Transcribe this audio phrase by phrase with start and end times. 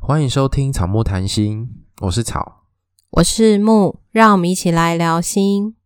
[0.00, 1.68] 欢迎收听草木谈心，
[2.00, 2.64] 我是草，
[3.10, 5.76] 我是木，让我们一起来聊心。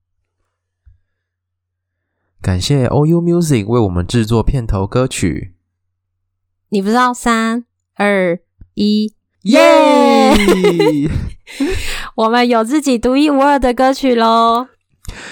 [2.41, 5.57] 感谢 OU Music 为我们制作片头歌曲。
[6.69, 7.65] 你不知道三
[7.95, 8.39] 二
[8.75, 9.13] 一，
[9.43, 10.35] 耶！
[12.15, 14.69] 我们有自己独一无二的歌曲喽！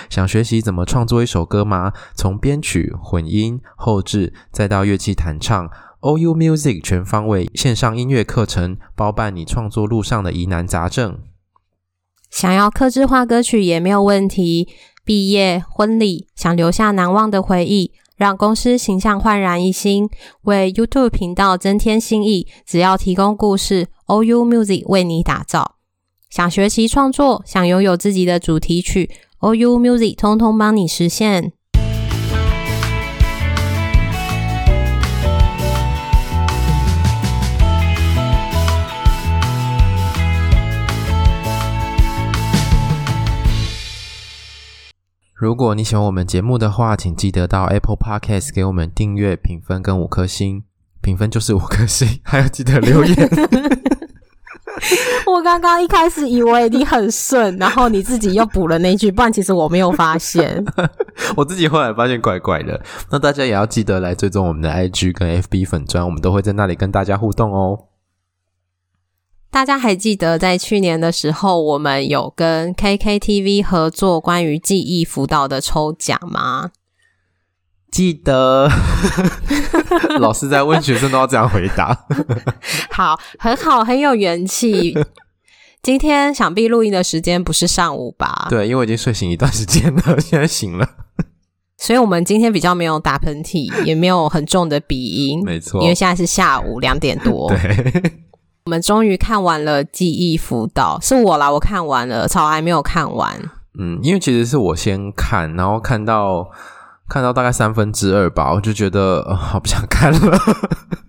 [0.08, 1.92] 想学习怎么创作一首歌吗？
[2.14, 5.70] 从编曲、混音、后置，再到乐器弹唱。
[6.02, 11.18] OU Music 全方位线上音乐课程，包办你创作路上的疑难杂症。
[12.30, 14.68] 想要客制化歌曲也没有问题。
[15.04, 20.08] 毕业、婚礼，想留下难忘的回忆，让公司形象焕然一新，
[20.42, 22.46] 为 YouTube 频道增添新意。
[22.64, 25.76] 只要提供故事，OU Music 为你打造。
[26.30, 29.10] 想学习创作，想拥有自己的主题曲
[29.40, 31.52] ，OU Music 通通帮你实现。
[45.40, 50.64] 如果你喜欢我们节目的话，请记得到 Apple Podcast 给我们订阅、评分跟五颗星。
[51.00, 53.16] 评分就是五颗星， 还要记得留言。
[55.24, 60.62] 我刚刚一开始以为你很顺，然后你自己又补了那句，不然其实我没有发现。
[61.34, 62.78] 我自己后来发现怪怪的。
[63.10, 67.86] 那大家也要记得来追踪我们的 IG 跟 FB 粉砖，我们都会在那里跟大家互动哦。
[69.50, 76.70] 大家还记得在去年的时候，我们有跟 KKTV 合作关于记忆辅导的抽奖吗？
[77.90, 78.70] 记得，
[80.20, 82.06] 老师在问学生都要这样回答。
[82.92, 84.96] 好，很好，很有元气。
[85.82, 88.46] 今天想必录音的时间不是上午吧？
[88.48, 90.88] 对，因为我已经睡醒一段时间了， 现在醒了。
[91.78, 97.48] 所以我们今天比较没有打喷嚏，也没有很重的鼻音，没错，因为现在是下午两点多。
[97.48, 98.29] 对。
[98.64, 103.36] 我们终于看完了记忆辅导，是我啦，我看完了，草还没有看完。
[103.78, 106.50] 嗯，因为其实是我先看，然后看到
[107.08, 110.38] 看到大概三分之二吧，我就觉得、呃、好不想看了。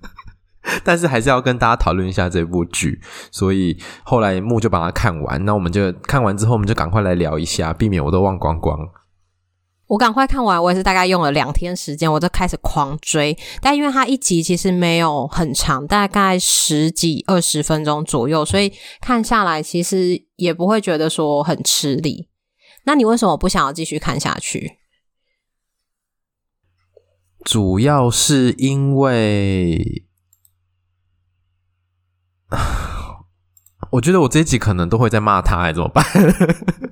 [0.84, 5.44] 但是还是要跟大家讨论一下这部剧，所以后来木就把它看完。
[5.44, 8.78] 那我们就看完之后，我们就赶快来聊一下，避免我都忘光光。
[9.91, 13.38] 我赶快看完，我也是大概用了两天时间，我就开始狂追。
[13.59, 22.30] 但因为它一集其实没有很长，大概十几二十分钟左右，所以看下来其实也不会觉得说很吃力。
[22.85, 24.78] 那你为什么不想要继续看下去？
[27.44, 30.06] 主要是因为，
[33.91, 36.06] 我觉得我这一集可能都会在骂他，哎，怎么办？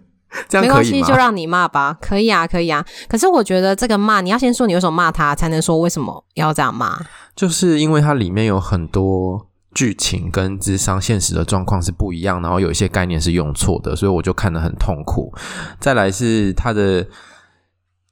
[0.51, 1.97] 没关系，就让你骂吧。
[2.01, 2.83] 可以啊，可以啊。
[3.07, 6.99] 可是我觉得这个骂，你要先说你为什么骂他，才能说为什么要这样骂。
[7.35, 15.33] 就是因为它里面有很多剧情跟智商现实的状况是不一样，然后有一些概念是用错的，所以我就看得很痛苦。
[15.79, 17.05] 再来是它的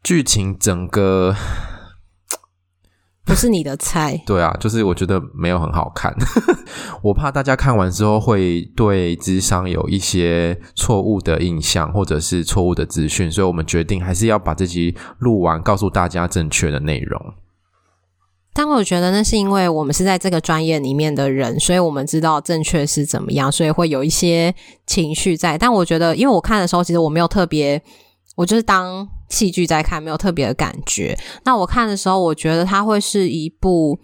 [0.04, 1.36] 剧情整个。
[3.28, 6.16] 不是你的菜，对啊，就是我觉得没有很好看，
[7.04, 17.22] 我怕大家看完之后会对智商有一些错误的印象，或者是错误的资讯，所以我们决定还是要把这集录完，告诉大家正确的内容。
[18.54, 24.56] 但我觉得那是因为我们是在这个专业里面的人，所以我们知道正确是怎么样，所以会有一些
[24.88, 25.58] 情绪在。
[25.58, 27.80] 但我觉得，因为我看的时候，其实我没有特别。
[28.36, 31.18] 我就是当戏剧在看，没有特别的感觉。
[31.44, 34.00] 那我看的时候，我觉得它会是一部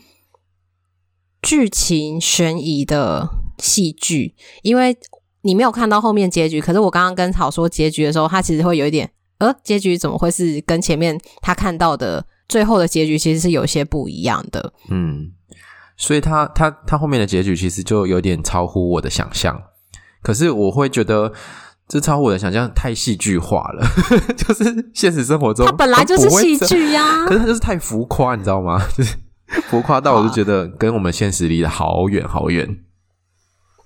[1.42, 4.96] 剧情悬疑的戏剧，因为
[5.42, 6.60] 你没有看到后面结局。
[6.60, 14.74] 可是我刚刚跟草说结局的时候，他其实会有一点，呃，结局怎么会是跟前面他看到的最后的结局其实是有些不一样的。
[14.90, 15.32] 嗯，
[15.96, 19.62] 所以他他他后面的结局其实就有点超乎我的想象。
[20.22, 21.32] 可是我会觉得。
[21.94, 23.86] 这超乎我的想象，太戏剧化了，
[24.36, 27.24] 就是现实生活中，它本来就是戏剧呀。
[27.30, 28.82] 可是它就是太浮夸，你知道吗？
[28.98, 29.16] 就是
[29.70, 32.68] 浮夸到我就觉得跟我们现实离得好远好远。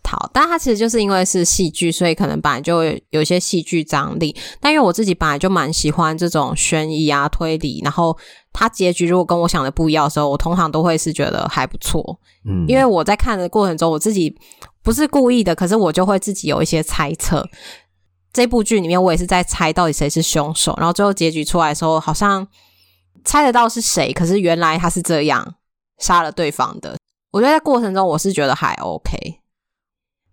[0.09, 4.33] 好，但它其实就是因为是戏剧，所以可能本来就有一些戏剧张力。
[4.62, 8.18] 但因为我自己本来就蛮喜欢这种悬疑啊、推理，然后
[8.53, 12.18] 它结局如果跟我想的不一样的时候，我通常都会是觉得还不错。
[12.48, 14.33] 嗯，因为我在看的过程中，我自己
[14.81, 17.45] 不是故意的，可是我就会自己有一些猜测。
[18.38, 22.48] 这部剧里面，我也是在猜到底谁是凶手，然后最后结局出来的时候，好像
[23.24, 25.56] 猜得到是谁，可是原来他是这样
[25.98, 26.95] 杀了对方的。
[27.31, 29.18] 我觉得在过程中，我是觉得还 OK。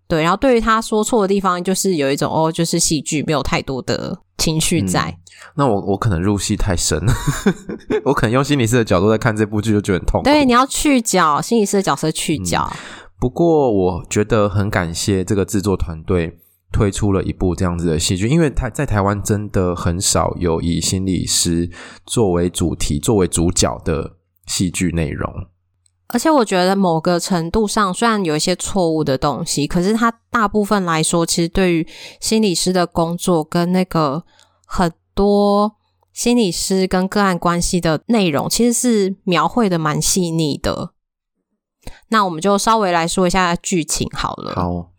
[0.06, 5.00] 对，然后对于他说错的地方，就是有一种哦，就是戏剧没有太多的情绪在。
[5.08, 5.16] 嗯、
[5.56, 7.12] 那我我可能入戏太深了，
[8.04, 10.22] 我可能用心理师的角度在看这部剧，就觉得很痛。
[10.22, 12.70] 对，你要去角心理师的角色去角。
[12.70, 12.78] 嗯
[13.16, 16.36] 不过我觉得很感谢这个制作团队
[16.74, 21.70] 推出了一部这样子的戏剧，因为台在台湾真的很少有以心理师
[22.04, 24.16] 作为主题、作为主角的
[24.46, 25.32] 戏剧内容。
[26.08, 31.86] 而且我觉得某个程度上，虽然有一些错误的东西，可是它大部分来说，其实对于
[32.20, 34.24] 心理师的工作跟那个
[34.66, 35.76] 很多
[36.12, 40.90] 心理师跟个案关系的内容，其实是描绘的蛮细腻的。
[42.08, 44.54] 那我们就稍微来说一下剧情好了。
[44.54, 44.90] 好，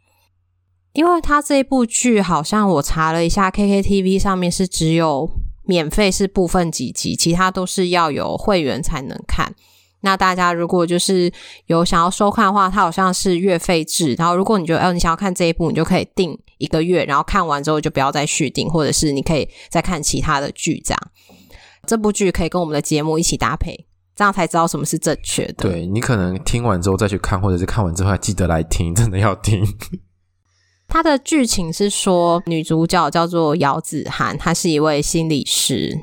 [0.95, 5.30] 因为它这部剧好像我查了一下，KKTV 上面是只有
[5.63, 9.53] 免费是部分几集，其他都是要有会员才能看。
[10.00, 11.30] 那大家如果就是
[11.65, 14.13] 有想要收看的话，它好像是月费制。
[14.18, 20.81] 然后如果你觉得，哦，你想要看这一部，你就可以订一个月，然后看完之后就不要再续订，或者是你可以再看其他的剧。
[20.86, 21.00] 这样，
[21.86, 25.69] 这部剧可以跟我们的节目一起搭配，这样才知道什么是正确的。
[25.69, 29.65] 对，你可能听完之后再去看，或者是看完之后还记得来听，真的要听。
[30.95, 35.94] 它的剧情是说，女主角叫做姚子涵，她是一位心理师。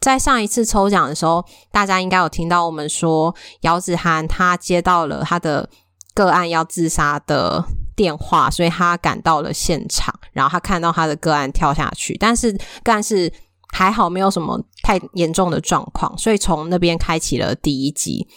[0.00, 5.68] 在上一次抽奖的时候，大家应该有听到我们说，姚子涵她接到了她的
[6.14, 7.64] 个案要自杀的
[7.96, 13.32] 电话，所以她赶到了现场，然后她看到她的个案跳下去，但是个案是
[13.72, 18.28] 还好，没有什么太严重的状况，所以从那边开启了第一集。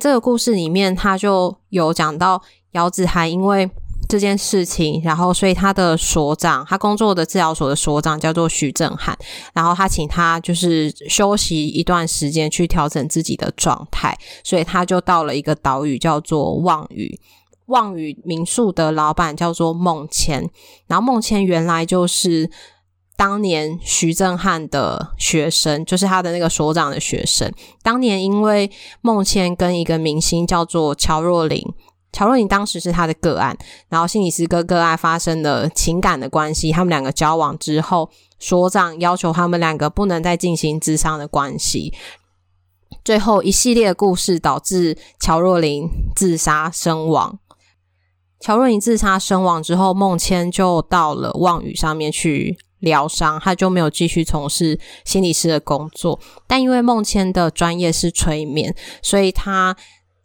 [0.00, 3.70] 这个故事里面，他就有讲到姚子涵因为。
[4.12, 9.16] 这件事情，然后所以他的所长，他工作的治疗所的所长叫做徐正汉，
[9.54, 14.14] 然后他请他就是休息一段时间去调整自己的状态，
[14.44, 17.18] 所以他就到了一个岛屿叫做望屿，
[17.68, 20.46] 望屿民宿的老板叫做孟谦，
[20.86, 22.50] 然后孟谦原来就是
[23.16, 27.50] 当年徐正汉的学生，就是他的那个所长的学生，
[27.82, 28.70] 当年因为
[29.00, 31.64] 孟谦跟一个明星叫做乔若琳。
[32.12, 33.56] 乔若琳当时是他的个案，
[33.88, 41.94] 然后心理师跟个案发生了情感的关系，他们两个交往之后，所长要求他们两个不能再进行咨商的关系，
[43.02, 47.38] 最后一系列的故事导致乔若琳自杀身亡。
[48.38, 59.74] 乔若琳自杀身亡之后，孟谦就到了望屿上面去疗伤，他就没有继续从事心理师的工作，但因为孟谦的专业是催眠，所以他。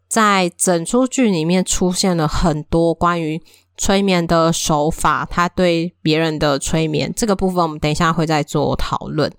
[0.08, 3.42] 在整出剧里面出现了很多关于
[3.78, 9.32] 催眠的手法，他对别人的催眠这个部分，我们等一下会再做讨论。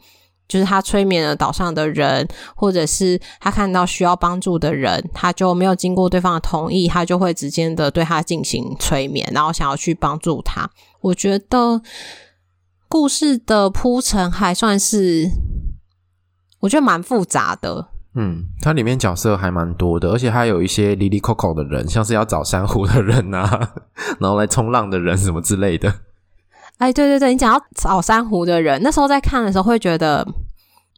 [0.46, 10.70] 就是他催眠了岛上的人，或者是他看到需要帮助的人，他就没有经过对方的同意，他就会直接的对他进行催眠，然后想要去帮助他。
[11.02, 11.82] 我觉得
[12.88, 15.28] 故事的铺陈还算是，
[16.60, 17.88] 我觉得蛮复杂的。
[18.14, 23.74] 嗯，它里面角色还蛮多的，而且还有一些哩哩抠抠的人，像是要找珊瑚的人啊，
[24.18, 25.92] 然后来冲浪的人什么之类的。
[26.78, 30.26] 哎，对对对，你讲要找珊瑚的人，那时候在看的时候会觉得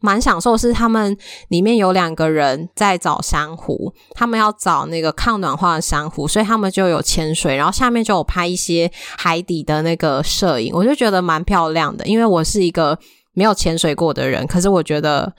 [0.01, 1.15] 蛮享受，是他们
[1.49, 12.07] 里面有两个人在找珊瑚，他们要找那个抗暖化的珊瑚，所以他们就有潜水，然后下面就有拍一些海底的那个摄影，我就觉得蛮漂亮的。
[12.07, 12.99] 因为我是一个
[13.35, 15.35] 没有潜水过的人，可是我觉得。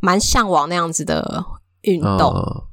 [0.00, 1.44] 蛮向往那样子的
[1.82, 2.64] 运动，呃、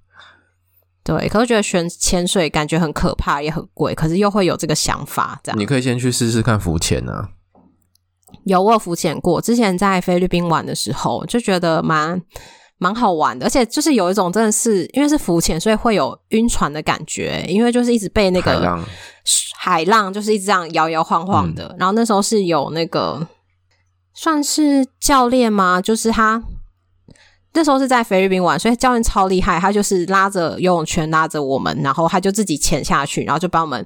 [1.03, 5.59] 对，可是觉得选潜水感觉很可怕，也很贵，可是又会有这个想法，这样。
[5.59, 7.29] 你可以先去试试看浮潜啊。
[8.45, 12.21] 有，我浮潜过，之前在菲律宾玩的时候就觉得蛮
[12.77, 18.83] 蛮好玩的，而且就是有一种真的是因为是浮潜，所以会有晕船的感觉，因为就是一直被那个海浪，
[19.57, 21.67] 海浪就是一直这样摇摇晃晃的。
[21.69, 23.27] 嗯、然后那时候是有那个
[24.13, 25.81] 算是教练吗？
[25.81, 26.43] 就是他。
[27.55, 33.83] 那时候是在菲律宾玩，所以教练超厉害，他就是拉着游泳圈拉着我们，然后他就自己潜下去，然后就把我们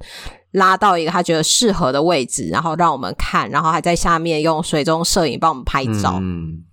[0.52, 6.18] 拉到一个他觉得适合的位置，然后让我们看，然后还在下面用水中摄影帮我们拍照。
[6.20, 6.64] 嗯，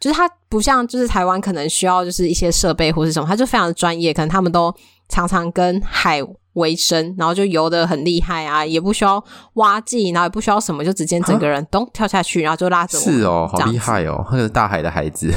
[0.00, 4.72] 就是他不像就是台湾可能需要就是一些设备或是什么，他就非常的专业，可能他们都
[5.08, 9.22] 常常跟海为生，然后就游的很厉害啊，也不需要
[9.54, 13.02] 蛙技，然后也不需要什么，就直接整个人咚跳下去，然后就拉着我。
[13.02, 15.32] 是哦，好厉害哦，那个大海的孩子。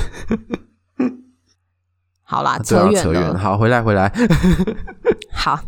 [2.27, 3.37] 好啦，扯远了，扯远。
[3.37, 4.11] 好，回来，回来。
[5.31, 5.59] 好，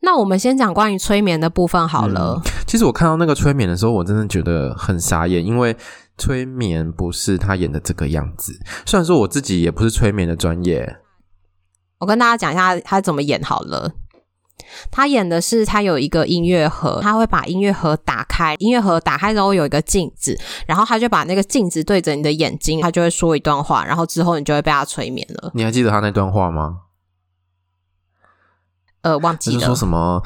[0.00, 2.40] 那我们先讲关于催眠的部分好了。
[2.42, 5.76] 嗯，其实我看到那个催眠的时候，我真的觉得很傻眼，因为
[6.16, 8.58] 催眠不是他演的这个样子。
[8.86, 10.96] 虽然说我自己也不是催眠的专业，
[11.98, 13.92] 我跟大家讲一下他怎么演好了。
[14.90, 25.50] 他演的是，他有一个音乐盒，他会把音乐盒打开，音乐盒打开之后有一个镜子，然后他就把那个镜子对着你的眼睛，他就会说一段话，然后之后你就会被他催眠了。
[25.54, 26.80] 你还记得他那段话吗？
[29.02, 29.54] 呃，忘记了。
[29.54, 30.22] 就是说什么？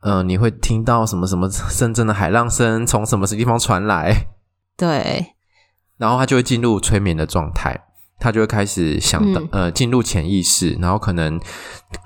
[0.00, 4.28] 呃，你会听到什么什么深圳的海浪声从什么地方传来？
[4.76, 5.34] 对。
[5.98, 7.84] 然后他就会进入催眠的状态，
[8.22, 11.40] 他就会开始想到，嗯、呃，进入潜意识，然后可能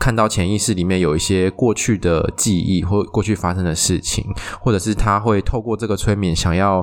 [0.00, 4.24] 看到潜意识里面有一些过去的记忆或过去发生的事情，
[4.58, 6.82] 或者是他会透过这个催眠想要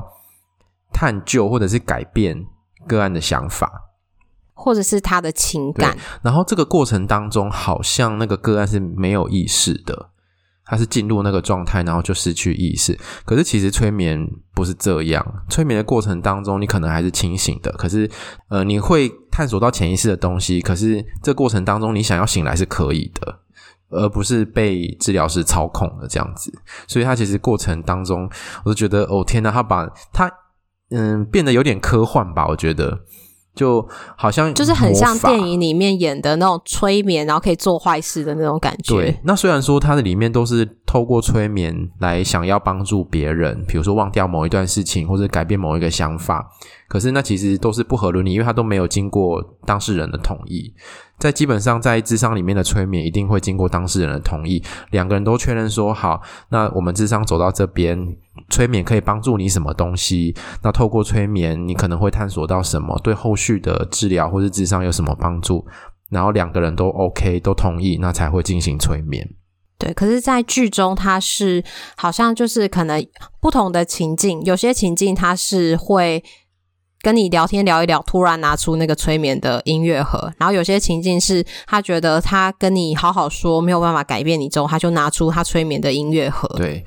[0.92, 2.46] 探究或者是改变
[2.86, 3.68] 个案的想法，
[4.54, 5.98] 或者是他的情感。
[6.22, 10.10] 然后这个过程当中，好像那个个案是没有意识的。
[10.66, 12.98] 他是进入那个状态，然后就失去意识。
[13.24, 14.18] 可是其实催眠
[14.54, 17.70] 不是这样，催眠的过程当中，你可能还是清醒的。
[17.72, 18.10] 可是，
[18.48, 20.60] 呃，你会探索到潜意识的东西。
[20.60, 23.40] 可是这过程当中，你想要醒来是可以的，
[23.90, 26.52] 而不是被治疗师操控的这样子。
[26.86, 28.28] 所以，他其实过程当中，
[28.64, 30.30] 我就觉得，哦天呐，他把他
[30.90, 33.00] 嗯变得有点科幻吧，我觉得。
[33.54, 38.94] 就好像就是很像电影里面演的那种催眠，然后可以做坏事的那种感觉。
[38.94, 46.48] 对，那虽然说它的里面都是透过催眠来想要帮助别人，比如说忘掉某一段事情或者改变某一个想法，
[46.88, 50.74] 可是那其实都是不合伦理，因为它都没有经过当事人的同意。
[51.18, 58.16] 在基本上，在智商里面的催眠一定会经过当事人的同意，两个人都确认说好，那我们智商走到这边，
[58.50, 60.34] 催眠可以帮助你什么东西？
[60.62, 62.98] 那透过催眠，你可能会探索到什么？
[63.02, 65.64] 对后续的治疗或是智商有什么帮助？
[66.10, 69.26] 然后两个人都 OK，都同意，那才会进行催眠。
[69.78, 71.62] 对，可是，在剧中，他是
[71.96, 73.06] 好像就是可能
[73.40, 76.22] 不同的情境，有些情境他是会。
[77.02, 86.48] 跟你聊天聊一聊，突然拿出那个催眠的音乐盒，然后有些情境是他觉得他跟你好好说没有办法改变你之后，他就拿出他催眠的音乐盒。
[86.56, 86.82] 对，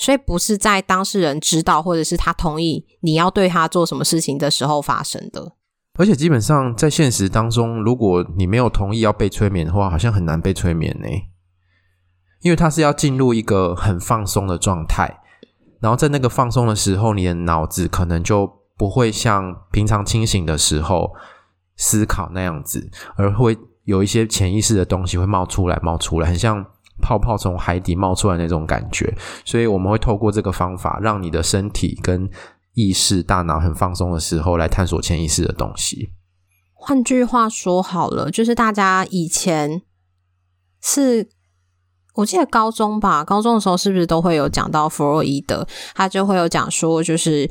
[0.00, 5.52] 所以不是在当事人知道或者是他同意你要对他做什么事情的时候发生的。
[5.96, 11.06] 而且基本上在现实当中，如果你没有同意要被催眠的话，好像很难被催眠呢，
[12.40, 15.20] 因为它是要进入一个很放松的状态，
[15.80, 18.58] 然后在那个放松的时候，你的脑子可能就。
[18.80, 21.12] 不会像平常清醒的时候
[21.76, 23.54] 思考那样子，而会
[23.84, 26.64] 有一些潜意识的东西会冒出来，冒出来，很像
[27.02, 29.14] 泡泡从海底冒出来那种感觉。
[29.44, 32.26] 所以我们会透过这个方法，让你的身体跟
[32.72, 36.14] 意识、大脑很放松的时候，来探索潜意识的东西。
[36.72, 39.82] 换句话说好了，就是大家以前
[40.80, 41.28] 是，
[42.14, 47.50] 我记得高中吧，高中的时候是不是都会有讲到弗洛伊德，他就会有讲说，就是。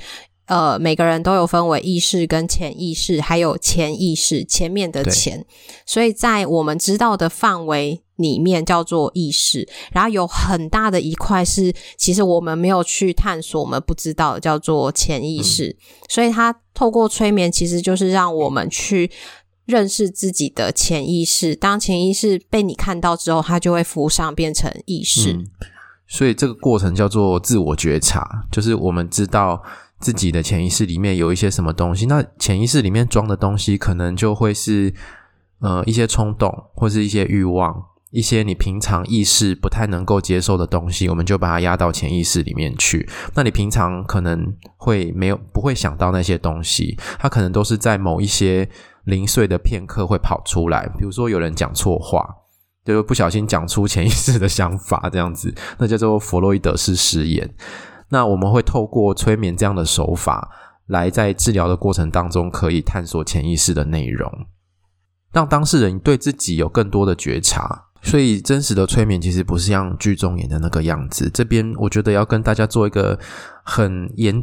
[0.50, 5.46] 呃，每个人都有分为意识跟潜意识，还有前意识，前面的前。
[5.86, 15.68] 所以在我们知道的范围里面叫做意识，然后有很大的一块是其实我们没有去探索，我们不知道的叫做潜意识。
[15.68, 15.75] 嗯。
[16.10, 19.12] 所以他透过催眠，其实就是让我们去
[19.70, 21.56] 认识自己的潜意识。
[21.56, 25.46] 当潜意识被你看到之后，它就会浮上变成意识。
[26.08, 29.64] 所以这个过程叫做自我觉察，就是我们知道。
[30.02, 34.94] 自己的潜意识里面有一些什么东西，那潜意识里面装的东西，可能就会是
[35.60, 43.08] 呃一些冲动，或是一些欲望，一些你平常意识不太能够接受的东西，我们就把它压到潜意识里面去。
[43.36, 48.68] 那你平常可能会没有不会想到那些东西，它可能都是在某一些
[49.04, 50.88] 零碎的片刻会跑出来。
[50.98, 52.28] 比如说有人讲错话，
[52.84, 57.48] 就不小心讲出潜意识的想法，这样子，那叫做弗洛伊德式失言。
[58.10, 60.50] 那我们会透过催眠这样的手法，
[60.88, 64.32] 来在治疗的过程当中，可以探索潜意识的内容，
[65.32, 67.86] 让当事人对自己有更多的觉察。
[68.01, 71.29] 所以，真实的催眠其实不是像剧中演的那个样子。
[71.34, 73.20] 这边我觉得要跟大家做一个
[73.63, 74.36] 很严、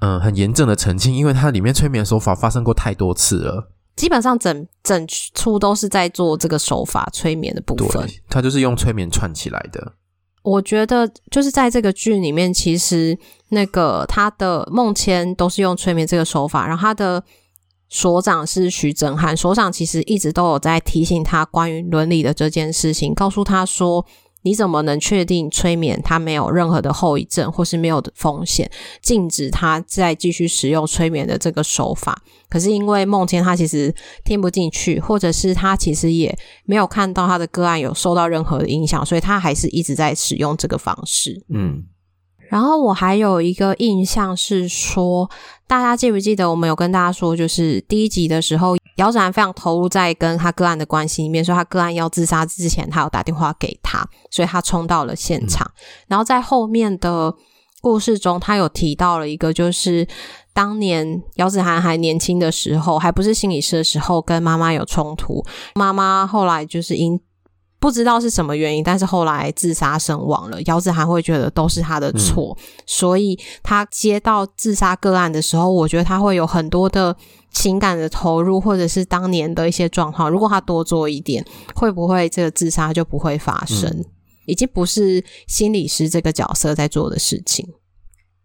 [0.00, 3.72] 嗯、呃、很严正的澄清，因为它里面催眠手法发生过太多次了。
[3.96, 8.06] 基本上整整出都是在做这个手法催眠的部分。
[8.06, 9.94] 对，它就是用催眠串起来的。
[10.42, 17.22] 我觉得就是在这个剧里面，其实那个他的梦千都是用催眠这个手法，然后他的
[17.88, 24.04] 所长是徐正汉，所长其实一直都有在提醒他关于伦理的这件事情，告诉他说。
[24.42, 28.70] 你怎么能确定催眠它没有任何的后遗症，或是没有的风险，
[29.02, 32.22] 禁止他再继续使用催眠的这个手法？
[32.48, 33.92] 可是因为梦牵他其实
[34.24, 41.44] 听不进去，或者是他其实也没有看到他的个案有受到任何影响，所以他还是一直在使用这个方式。
[41.48, 41.82] 嗯。
[42.48, 45.28] 然后我还有一个印象是说，
[45.66, 55.70] 大家记不记得我们有跟大家说，就是第一集的时候，姚子涵非常投入在跟他个案的关系里面，说他个案要自杀之前，他有打电话给他，所以他冲到了现场。
[55.76, 55.80] 嗯。
[56.08, 57.34] 然后在后面的
[57.80, 60.06] 故事中，他有提到了一个，就是
[60.52, 67.20] 当年姚子涵还年轻的时候，还不是心理师的时候，跟妈妈有冲突，妈妈后来就是因
[67.80, 70.60] 不知道是什么原因，但是后来自杀身亡了。
[70.62, 77.16] 姚子涵会觉得都是他的错，嗯、所以他接到自杀个案的时候，我觉得他会有很多的
[77.52, 80.28] 情感的投入，或者是当年的一些状况。
[80.28, 81.44] 如果他多做一点，
[81.74, 83.88] 会不会这个自杀就不会发生？
[83.88, 84.04] 嗯、
[84.46, 87.66] 已经不是心理师这个角色在做的事情。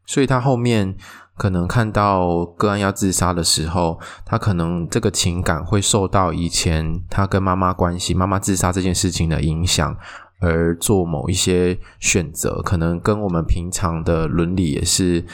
[0.06, 0.96] 所以他后面。
[1.38, 9.98] 可能看到个案要自杀的时候，他可能这个情感会受到以前他跟妈妈关系、妈妈自杀这件事情的影响，
[10.40, 15.26] 而做某一些选择，可能跟我们平常的伦理也是，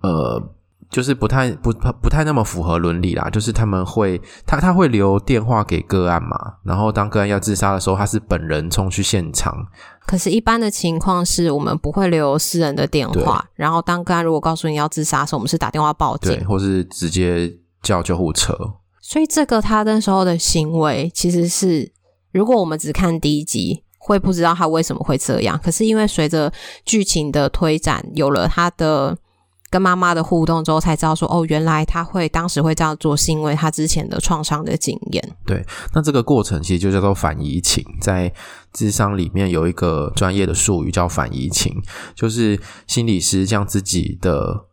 [0.00, 0.55] 呃。
[0.88, 9.66] 就是不太不不太那么符合伦理啦，就是他们会他他会留电话给个案嘛，然后当个案要自杀的时候，他是本人冲去现场。
[10.06, 17.52] 可是，一般的情况是我们不会留私人的电话，然后当个案如果告诉你要自杀的时候，我们是打电话报警，对，或是直接
[17.82, 18.56] 叫救护车。
[19.02, 21.92] 所以，这个他那时候的行为其实是，
[22.30, 25.60] 如果我们只看第一集，会不知道他为什么会这样。
[25.62, 26.52] 可是，因为随着
[26.84, 29.18] 剧情的推展，有了他的。
[29.68, 35.36] 跟妈妈的互动之后，才知道说哦，原来他会当时会这样做，是因为他之前的创伤的经验。
[35.44, 38.32] 对，那这个过程其实就叫做反移情，在
[38.72, 41.82] 咨商里面有一个专业的术语叫反移情，
[42.14, 44.66] 就是心理师将自己的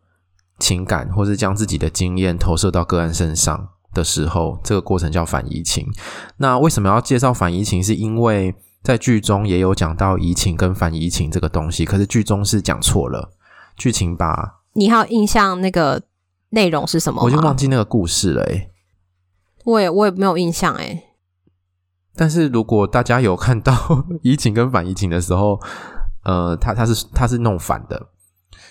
[0.60, 5.88] 情感或是将自己的经验投射到个案身上的时候，这个过程叫反移情。
[6.38, 7.84] 那为什么要介绍反移情？
[7.84, 13.32] 是因为在剧中也有讲到移情跟反移情这个东西，可是剧中是讲错了，
[13.76, 14.60] 剧情把。
[14.74, 16.02] 你还有印象那个
[16.50, 17.22] 内容是什么？
[17.24, 18.70] 我已经忘记那个故事了，诶
[19.66, 21.04] 我也我也没有印象，诶
[22.16, 23.74] 但是如果大家有看到
[24.22, 25.60] 移情跟反移情的时候，
[26.24, 28.10] 呃，他他是他是弄反的。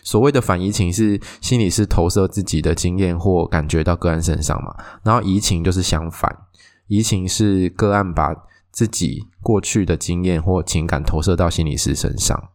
[0.05, 6.37] 所谓的反移情是心理师投射自己的经验或感觉到个案身上嘛，然后移情就是相反，
[6.89, 8.35] 移情是个案把
[8.73, 12.51] 自己过去的经验或情感投射到心理师身上。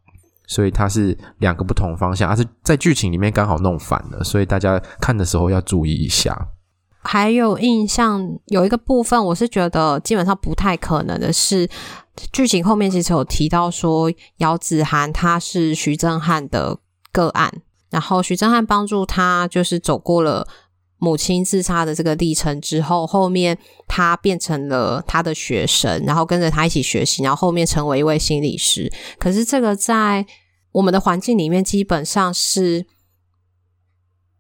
[0.47, 6.47] 所以它是两个不同方向，而是在剧情里面刚好弄反了，所以大家看的时候要注意一下。
[7.03, 11.69] 还有印象有一个部分，我是觉得基本上不太可能的是，
[12.33, 16.79] 剧情后面其实有提到说，姚子涵他是徐正汉的
[17.11, 17.51] 个案，
[17.89, 20.47] 然后徐正汉帮助他就是走过了。
[20.99, 23.57] 母亲自杀的这个历程之后，后面
[23.87, 28.91] 他变成了他的学生，然后跟着他一起学习，然后后面成为一位心理师。
[29.19, 30.25] 可是这个在
[30.71, 32.85] 我们的环境里面，基本上是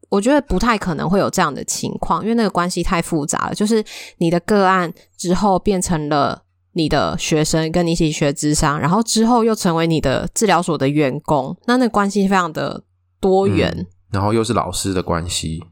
[0.09, 3.53] 我觉得不太可能会有这样的情况，因为那个关系太复杂了。
[3.53, 3.83] 就是
[4.17, 6.43] 你的个案之后变成了
[6.73, 12.83] 你的学生，跟你一起学智商，然后之后又成为你的治疗所的员工，那那关系非常的
[13.19, 15.63] 多元，然后又是老师的关系。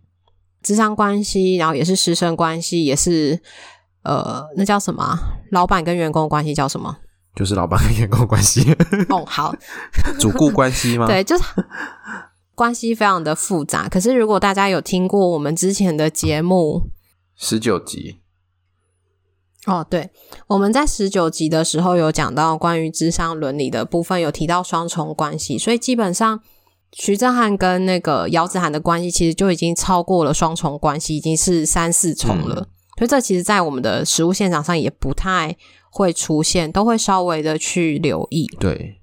[0.65, 3.39] 咨商关系，然后也是师生关系，也是
[4.01, 5.15] 呃，那叫什么？
[5.51, 6.97] 老板跟员工关系叫什么？
[7.37, 8.75] 就是老板跟员工关系。
[9.09, 9.55] 哦，好，
[10.19, 11.05] 主顾关系吗？
[11.07, 11.43] 对，就是
[12.55, 13.87] 关系非常的复杂。
[13.87, 16.89] 可是如果大家有听过我们之前的节目，
[17.35, 18.21] 十九集，
[19.67, 20.09] 哦，对，
[20.47, 26.41] 我们在十九集的时候有讲到关于智商伦理的部分，有提到双重关系，所以基本上。
[26.91, 32.55] 徐正汉跟那个姚子涵的关系，其实就已经超过了双重关系，已经是三四重了。
[32.61, 32.67] 嗯、
[32.97, 35.57] 所以这其实，在我们的实物现场上也不太
[35.89, 38.47] 会出现，都会稍微的去留意。
[38.59, 39.01] 对，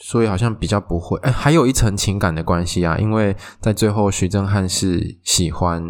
[0.00, 1.18] 所以好像比较不会。
[1.20, 5.82] 哎，还有一层情感的关系啊，因为在最后，徐正汉是喜欢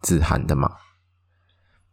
[0.00, 0.70] 子涵的嘛。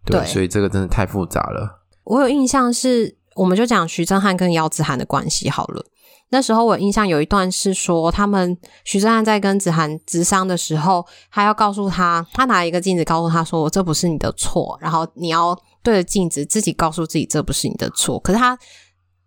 [0.05, 1.83] 对，对，所以这个真的太复杂了。
[2.03, 5.85] 我有印象是，我们就讲徐正汉跟姚子涵的关系好了。
[6.33, 18.17] 那时候我印象有一段是说，他们徐正汉在跟子涵咨商的时候，他要告诉他，他拿一个镜子告诉他说：“这不是你的错。”然后你要对着镜子自己告诉自己，这不是你的错。
[18.17, 18.57] 可是他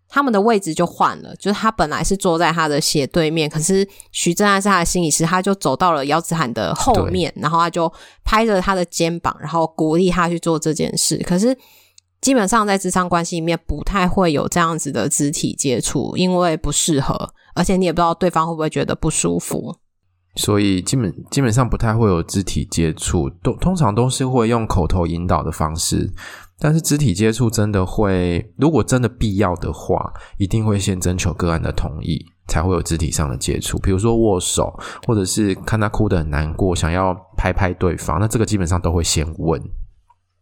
[0.09, 7.89] 他们的位置就换了，就是他本来是坐在他的斜对面，可是徐正汉是他的心理师，他就走到了姚子涵的后面，然后他就
[8.25, 11.15] 拍着他的肩膀，然后鼓励他去做这件事。
[11.25, 11.57] 可是。
[12.19, 19.75] 基本上在咨商关系里面不太会有这样子的肢体接触，因为不适合，而且你也不知道对方会不会觉得不舒服，
[20.35, 26.11] 所以基本基本上不太会有肢体接触，都通常都是会用口头引导的方式，
[26.59, 34.73] 但是肢体接触真的会，如果真的必要的话，一定会先征求个案的同意，才会有肢体上的接触，比如说握手，
[35.05, 39.61] 或者是看他哭得很难过，想要拍拍对方，那这个基本上都会先问。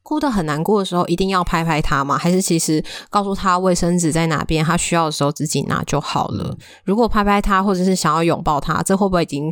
[0.05, 2.15] 哭得很难过的时候，一定要拍拍他吗？
[2.15, 6.55] 还是其实告诉他卫生纸在哪边，他需要的时候自己拿就好了？
[6.83, 9.51] 如果拍拍他，或者是想要拥抱他，这会不会已经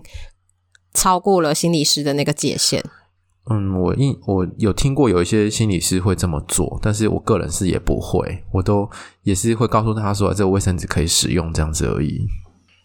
[0.93, 2.83] 超过了心理师的那个界限？
[3.49, 8.87] 嗯，我印我有听过有一些心理师会这么做，但是我个人是也不会，我都
[9.23, 12.27] 也是会告诉他说，这个卫生纸可以使用这样子而已。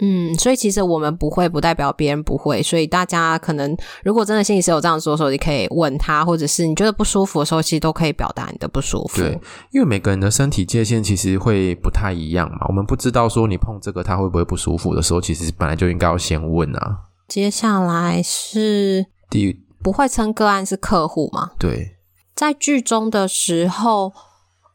[0.01, 9.21] 嗯，所以其实我们不会，不代表别人不会，所以大家可能如果真的心理师有这样说的时候，你可以问他，或者是你觉得不舒服的时候，其实都可以表达你的不舒服。
[9.21, 9.39] 对，
[9.73, 16.99] 因为每个人的身体界限其实会不太一样嘛，我们不知道说你碰这个他会不会不舒服的时候，其实本来就应该要先问啊。
[17.27, 19.65] 接下来是第。
[19.81, 21.53] 不会称个案是客户吗？
[21.57, 21.97] 对，
[22.35, 24.13] 在剧中的时候，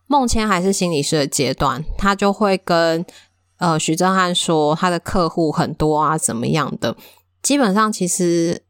[0.08, 3.06] 孟谦还是心理师的阶段，他就会跟
[3.64, 6.94] 呃徐正汉说他的客户很多啊，怎么样的？
[7.42, 8.62] 基本上其实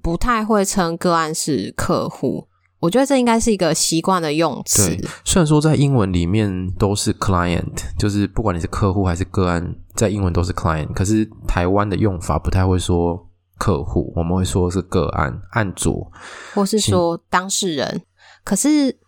[0.00, 2.46] 不太会称个案是客户，
[2.78, 4.94] 我觉得这应该是一个习惯的用词。
[4.94, 13.28] 对，虽然说在英文里面都是 client，就是不管你是客户还是个案，在英文都是 client，可是台湾的用法不太会说。
[13.58, 16.10] 客户，我们会说是个案、案主，
[16.52, 18.02] 或是说当事人。
[18.42, 18.98] 可是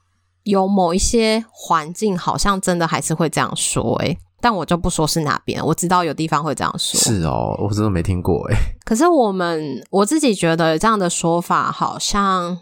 [0.45, 5.65] 有某一些环境，好像真的还是会这样说诶、欸，但我就不说是哪边。
[5.65, 7.01] 我知道有地方会这样说。
[7.01, 8.57] 是哦，我真的没听过诶。
[8.85, 12.59] 可是我们我自己觉得这样的说法好像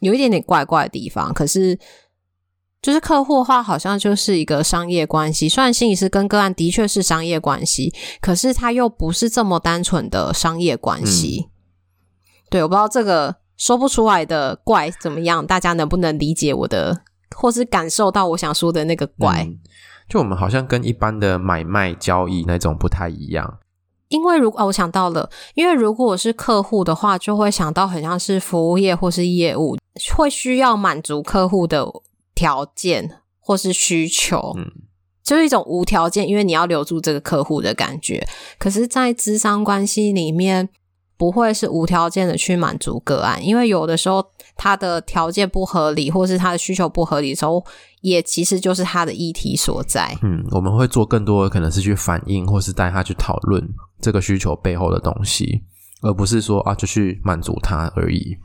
[0.00, 1.34] 有一点点怪怪的地方。
[1.34, 1.78] 可是。
[2.82, 5.48] 就是客户的话，好像就是一个商业关系。
[5.48, 11.48] 虽然心理师跟个案的确是商业关系，可是他又不是这么单纯的商业关系。
[11.48, 11.50] 嗯、
[12.48, 17.02] 对，我不知道这个说不出来的怪怎么样，大家能不能理解我的，
[17.34, 19.42] 或是感受到我想说的那个怪？
[19.42, 19.58] 嗯、
[20.08, 23.58] 就我们好像跟一般的买卖交易那种不太一样。
[24.08, 29.76] 因为如果、哦、我想到了，因为如果我是客户的话，就会想到很像是服务业或是业务，
[30.14, 31.86] 会需要满足客户的。
[32.36, 34.70] 条件或是需求，嗯，
[35.24, 38.28] 就是一种无条件，因为你要留住这个客户的感觉。
[38.58, 40.68] 可是，在咨商关系里面，
[41.16, 44.24] 不会是无条件的去满足个案，因为有的时候
[44.54, 47.64] 他的条件不合理，或是他的需求不合理的时候，
[48.00, 50.16] 也其实就是他的议题所在。
[50.22, 53.66] 嗯，我们会做更多的可能是去反映，或是带他去讨论
[54.00, 55.62] 这个需求背后的东西，
[56.02, 58.36] 而不是说啊，就去满足他而已，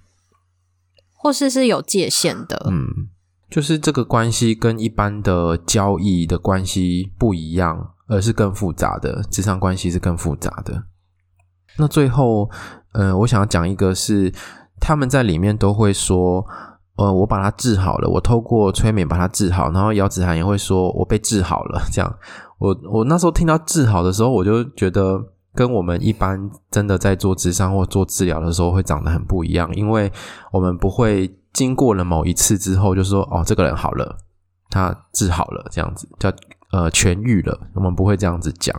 [1.13, 3.09] 或是是有界限的，嗯。
[3.49, 10.85] 就是这个关系跟一般的交易的关系不一样，而是更复杂的，职场关系是更复杂的。
[11.77, 12.49] 那最后，
[12.93, 14.33] 呃，我想要讲一个是
[14.79, 16.45] 他们在里面都会说，
[16.95, 21.81] 呃，我把它治好了，我透过催眠把它治好，然后姚子涵也会说我被治好了。
[21.91, 22.15] 这样，
[22.57, 25.21] 我我那时候听到治好的时候，我就觉得
[25.53, 30.11] 跟我们一般真的在做智商或做治疗的时候会长得很不一样，因为
[30.51, 31.31] 我们不会。
[31.53, 34.17] 经过了某一次之后，就说哦，这个人好了，
[34.69, 36.31] 他治好了，这样子叫
[36.71, 37.59] 呃痊愈了。
[37.73, 38.75] 我们不会这样子讲，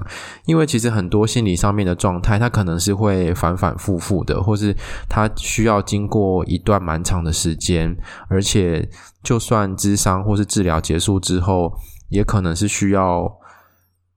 [0.46, 4.74] 因为其实很多心理上面的状态，它可能是会反反复复的，或是
[5.08, 7.96] 他需要经过一段蛮长的时间，
[8.28, 8.88] 而且
[9.22, 11.72] 就算咨商或是治疗结束之后，
[12.08, 13.30] 也可能是需要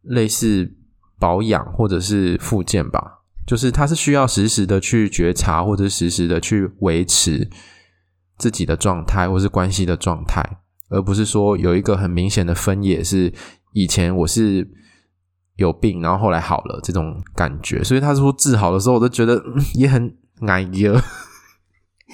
[0.01, 0.71] 类似
[1.19, 7.49] 保养或者是复健吧，就是他是需要时时的去觉察，或者时时的去维持。
[8.37, 10.43] 自己的状态，或是关系的状态，
[10.89, 13.33] 而不是说有一个很明显的分野，是
[13.73, 14.67] 以前我是
[15.55, 17.83] 有病，然后后来好了这种感觉。
[17.83, 19.41] 所以他说治好的时候，我都觉得
[19.73, 20.15] 也很
[20.47, 21.03] 哎呀。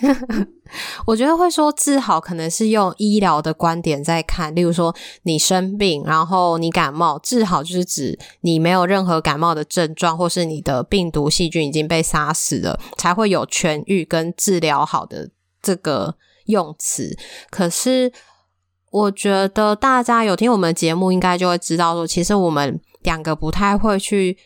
[1.05, 4.55] 我觉得会说治好，可能是用医疗的观点在看。
[4.55, 15.29] 例如说，你生病，然后你感冒，治好就是指你没有任何感冒的症状，或是你的病毒细菌已经被杀死了，才会有痊愈跟治疗好的。
[15.61, 17.15] 这个用词，
[17.51, 18.11] 可是
[18.91, 24.37] 我觉得大家有听我们节目，应该就会知道说，其实我们两个不太会去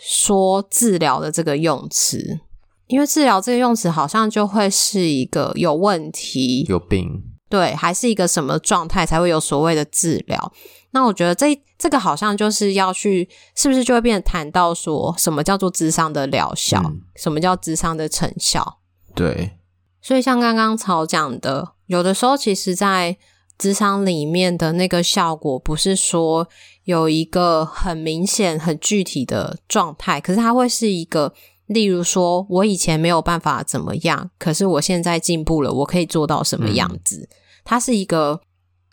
[0.00, 2.40] 说治疗的这个用词，
[2.86, 10.52] 因为治疗这个用词好像就会是一个有问题、有病，对，还是一个什么状态才会有所谓的治疗。
[10.92, 18.78] 那我觉得这这个好像就是要去，是不是就会变成谈到说什么叫做智商的疗效，嗯、什么叫智商的成效？
[19.14, 19.56] 对。
[20.02, 23.18] 所以，像刚刚曹讲的，有的时候其实，在
[23.60, 26.48] 咨商里面的那个效果，不是说
[26.84, 31.34] 有一个很明显、很具体的状态，可是它会是一个，
[31.66, 37.28] 例如说，我以前没有办法怎么样，可是我现在进步了，我可以做到什么样子？
[37.30, 38.40] 嗯、它是一个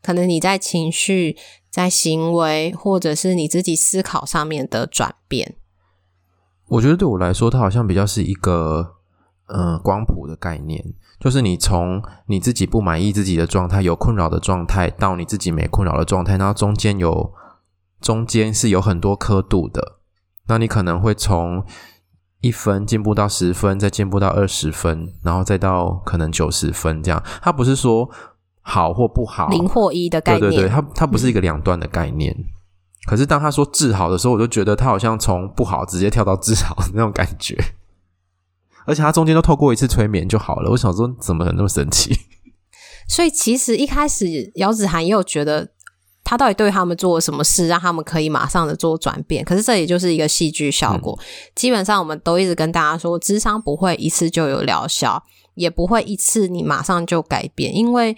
[0.02, 1.38] 可能你在情绪、
[1.72, 5.56] 在行为，或者是你自己思考上面的转变。
[6.68, 8.96] 我觉得对我来说，它好像比较是一个。
[9.50, 10.84] 嗯，光谱的概念
[11.20, 17.34] 就是你从你自己不满意自己的状态、有困扰的状态，到你自己没困扰的状态，然后中间有
[18.00, 19.98] 中间是有很多刻度的。
[20.48, 21.66] 那你可能会从
[22.42, 27.22] 一分进步到十分，再进步到二十分，然后再到可能九十分这样。
[27.42, 28.08] 它不是说
[28.62, 30.42] 好或不好，零或一的概念。
[30.42, 32.32] 对对对，它它不是一个两端的概念。
[32.38, 32.46] 嗯、
[33.08, 37.58] 可是当他说治好的时候，我就觉得他好像从不好直接跳到治好的那种感觉。
[38.88, 40.72] 而且他中间都透过一次催眠就好了。
[40.72, 42.18] 我想说，怎么能那么神奇？
[43.08, 45.70] 所以其实一开始姚子涵也有觉得。
[46.30, 49.46] 他到底对他们做了什么事，让他们可以马上的做转变？
[49.46, 51.18] 可是这也就是一个戏剧效果。
[51.18, 51.24] 嗯、
[51.56, 55.24] 基本上，我们都一直跟大家说，智商不会一次就有疗效，
[55.56, 58.14] 也不会一次你马上就改变，因为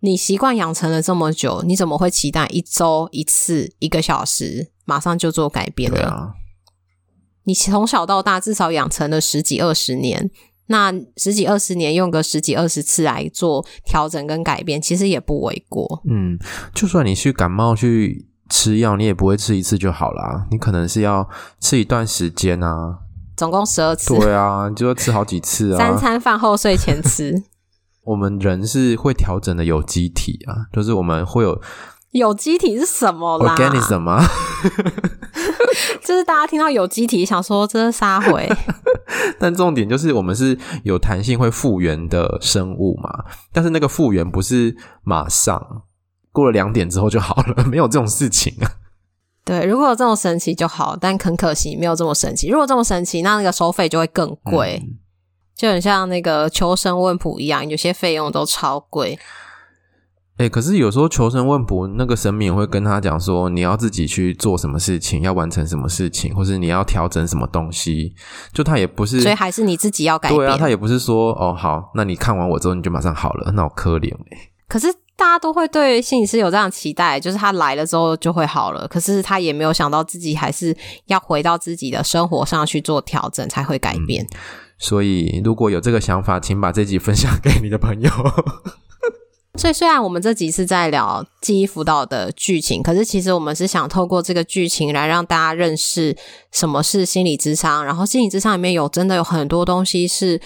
[0.00, 5.96] 你习惯养成了这么久，你怎么会期待一周一次一个小时马上就做改变呢？
[5.96, 6.34] 对啊、
[7.44, 10.30] 你从小到大至少养成了十几二十年。
[10.66, 16.02] 那十几二十年用个十几二十次来做调整跟改变，其实也不为过。
[16.08, 16.38] 嗯，
[16.74, 20.46] 就算你去感冒去吃药，你也不会吃一次就好啦。
[20.50, 21.28] 你可能是要
[21.60, 23.00] 吃一段时间啊，
[23.36, 24.14] 总共十二次。
[24.18, 25.76] 对啊，就要吃好几次啊。
[25.76, 27.42] 三餐饭后睡前吃。
[28.04, 31.60] 我们人是会调整的有机体啊，就是我们会有。
[32.14, 34.24] 有机体是什么啦？Organism 吗？
[36.00, 38.48] 就是大家听到有机体，想说这是啥回？
[39.40, 43.24] 但重点就是我们是有弹性会复原的生物嘛。
[43.52, 45.82] 但是那个复原不是马上
[46.30, 48.70] 过了两点之后就好了， 没有这种事情啊。
[49.44, 52.48] 对，如果有这种神奇就好，但很可惜没有这么神奇。
[52.48, 54.98] 如果这么神奇，那那个收费就会更贵，嗯、
[55.56, 59.18] 就很像那个求神问卜一样，有些费用都超贵。
[60.36, 68.12] 哎、欸，可是有时候求神问卜，那个神明也会跟他讲说，你要自己去做什么事情，要完成什么事情，或是你要调整什么东西，
[68.52, 70.40] 就他也不是，所以还是你自己要改变。
[70.40, 74.50] 对啊，他也不是说哦好，那你看完我之后你就马上好了，那我可怜哎。
[74.66, 78.88] 可是大家都会对心理师有这样期待，就是他来了之后就会好了。
[78.88, 84.24] 可是他也没有想到自己还是要回到自己的生活上去做调整才会改变。
[84.24, 84.36] 嗯、
[84.78, 88.10] 所以如果有这个想法，请把这集分享给你的朋友。
[89.56, 96.16] 所以，虽然我们这集是在聊记忆辅导的剧情，可是其实我们是想透过这个剧情来让大家认识
[96.50, 97.84] 什么是心理智商。
[97.84, 100.40] 然后，心理智商里面有真的有很多东西是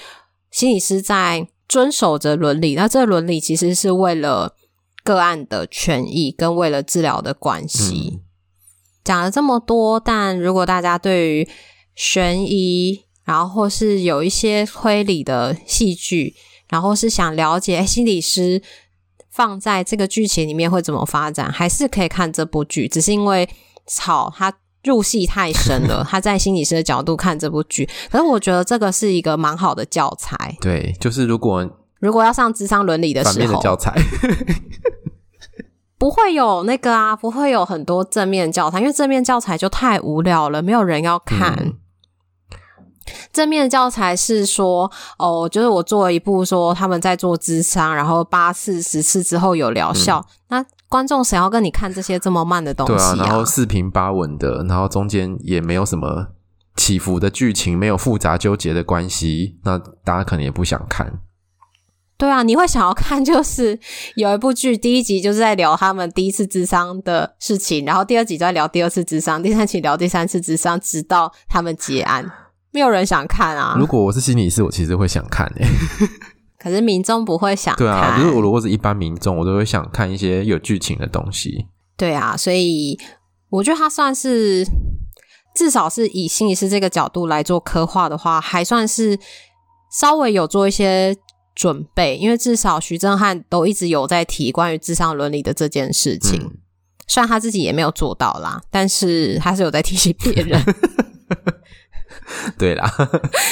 [0.51, 2.75] 心理师在遵守着伦理。
[2.75, 4.55] 那这个伦理其实是为了
[5.03, 8.12] 个案的权益跟为了治疗的关系。
[8.12, 8.21] 嗯、
[9.03, 11.49] 讲了这么多，但如果大家对于
[11.94, 16.35] 悬疑，然后或是有一些推理的戏剧，
[16.68, 18.62] 然后是想了解，心理师。
[19.38, 21.48] 放在这个剧情里面会怎么发展？
[21.48, 23.48] 还是可以看这部剧，只是因为
[23.87, 27.88] 草他入戏太深了， 他在心理师的角度看这部剧。
[28.11, 30.57] 可是我觉得这个是一个蛮好的教材。
[30.61, 31.64] 对，就是如果
[32.01, 33.94] 如果要上智商伦理的时候，反面的教材
[35.96, 41.55] 不会有那个啊，不会有很多正面教材，因为正面教材就太无聊了，没有人要看。
[41.61, 41.74] 嗯
[43.38, 50.18] 正面的教材是说，哦，就是我做了一部说他们在做智商，然后八次、十次之后有疗效。
[50.48, 53.14] 嗯、那观众谁要跟你看这些这么慢的东西啊？
[53.14, 56.27] 对啊，然后四平八稳的，然后中间也没有什么
[56.74, 61.20] 起伏的剧情，没有复杂纠结的关系，那大家可能也不想看。
[62.16, 63.79] 对啊，你会想要看，就是
[64.16, 72.29] 有一部剧，第一集就是在聊他们第一次智商的事情，然后第二集就在聊第二次智商，第三集聊第三次智商，直到他们结案。
[72.70, 73.76] 没有人想看啊！
[73.78, 75.68] 如果我是心理师，我其实会想看诶、欸。
[76.61, 77.87] 可是民众不会想看。
[77.87, 81.66] 对啊，就是我如果是一般民众，我都会想看一些有剧情的东西。
[81.96, 82.98] 对啊，所以
[83.48, 84.66] 我觉得他算是
[85.54, 89.18] 至少是以心理师这个角度来做刻画的话，还算是
[89.90, 91.16] 稍微有做一些
[91.54, 92.16] 准备。
[92.16, 96.59] 因为至少徐正汉都一直有在提关于智商伦理的这件事情，嗯、
[97.07, 100.62] 虽然他自己也没有做到啦，但是他是有在提醒别人。
[102.59, 102.90] 对啦，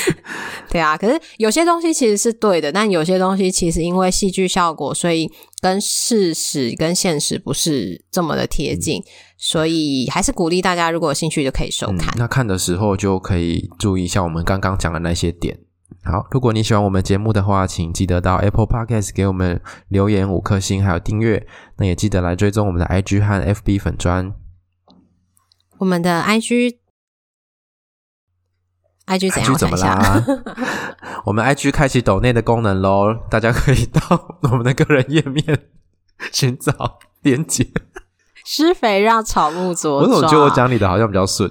[0.70, 9.04] 对啊，可是有些东西其实是对的，但有些东西其实因为戏剧效果，所以跟事实跟现实不是这么的贴近，嗯、
[9.36, 12.08] 所以还是鼓励大家如果有兴趣就可以收看。
[12.14, 15.58] 嗯、那看的时候就可以注意一下我们刚刚讲的那些点。
[16.02, 21.46] 好，如果你喜欢我们节目的话，请记得到 Apple Podcast 给我们留言五颗星，还有订阅。
[21.78, 24.32] 那也记得来追踪我们的 IG 和 FB 粉砖。
[25.78, 26.85] 我们的 IG。
[29.06, 30.24] IG 怎样怎么啦？
[31.24, 35.66] 我们 IG 开启抖内的功能喽，大家可以到我们的个人页面
[36.32, 37.68] 寻找链接。
[38.44, 39.96] 施肥让草木茁壮。
[39.98, 41.48] 我总觉得我讲你的好像比较顺。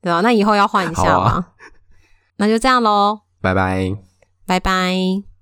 [0.00, 1.24] 对啊，那以后要换一下嘛？
[1.30, 1.46] 啊、
[2.36, 3.92] 那就这样喽，拜拜，
[4.46, 5.26] 拜拜。